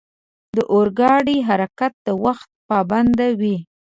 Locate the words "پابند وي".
2.69-3.57